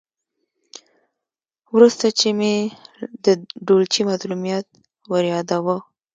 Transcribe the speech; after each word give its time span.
ورسته 1.75 2.07
چې 2.19 2.29
مې 2.37 2.55
د 3.23 3.25
ډولچي 3.65 4.01
مظلومیت 4.09 4.65
وریاداوه. 5.11 5.77